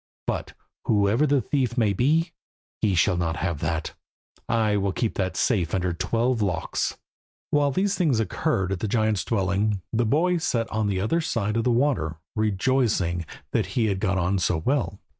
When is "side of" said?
11.21-11.65